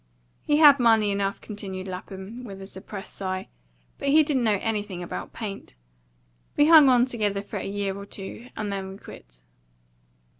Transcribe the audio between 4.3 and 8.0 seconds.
know anything about paint. We hung on together for a year